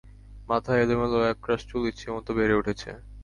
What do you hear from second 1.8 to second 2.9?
ইচ্ছেমতো বেড়ে উঠেছে।